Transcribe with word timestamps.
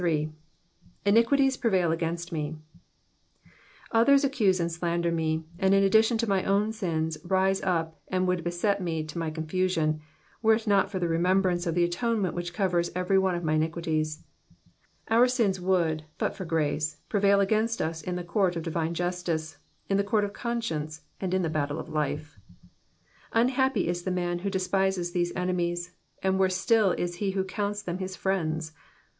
^^ 0.01 0.31
Iniquities 1.05 1.57
prevail 1.57 1.91
against 1.91 2.33
wi^." 2.33 2.57
Others 3.91 4.23
accuse 4.23 4.59
and 4.59 4.71
slander 4.71 5.11
me, 5.11 5.43
and 5.59 5.75
in 5.75 5.83
addition 5.83 6.17
to 6.17 6.27
my 6.27 6.43
own 6.43 6.71
sins 6.73 7.19
rise 7.23 7.61
up 7.61 8.01
and 8.07 8.27
would 8.27 8.43
beset 8.43 8.81
me 8.81 9.03
to 9.03 9.19
my 9.19 9.29
confusion, 9.29 10.01
were 10.41 10.55
it 10.55 10.65
not 10.65 10.89
for 10.89 10.97
the 10.97 11.07
remembrance 11.07 11.67
of 11.67 11.75
the 11.75 11.83
atonement 11.83 12.33
which 12.33 12.51
covers 12.51 12.89
every 12.95 13.19
one 13.19 13.35
of 13.35 13.43
my 13.43 13.53
iniquities. 13.53 14.23
Our 15.09 15.27
sins 15.27 15.61
would, 15.61 16.03
but 16.17 16.35
for 16.35 16.45
grace, 16.45 16.97
prevail 17.07 17.39
against 17.39 17.79
us 17.79 18.01
in 18.01 18.15
the 18.15 18.23
court 18.23 18.55
of 18.55 18.63
divine 18.63 18.95
justice, 18.95 19.59
in 19.87 19.97
the 19.97 20.03
court 20.03 20.23
of 20.23 20.33
conscience, 20.33 21.01
and 21.19 21.31
in 21.31 21.43
the 21.43 21.47
battle 21.47 21.77
of 21.79 21.89
life. 21.89 22.39
Unhappy 23.33 23.87
is 23.87 24.01
the 24.01 24.09
man 24.09 24.39
who 24.39 24.49
despises 24.49 25.11
these 25.11 25.31
enemies, 25.35 25.91
and 26.23 26.39
worse 26.39 26.57
still 26.57 26.89
is 26.93 27.17
he 27.17 27.33
who 27.37 27.43
counts 27.43 27.83
them 27.83 27.99
his 27.99 28.15
friends 28.15 28.71